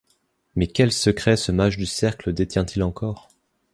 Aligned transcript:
Mais 0.55 0.65
quels 0.65 0.93
secrets 0.93 1.37
ce 1.37 1.51
mage 1.51 1.77
du 1.77 1.85
cercle 1.85 2.33
détient-il 2.33 2.81
encore? 2.81 3.27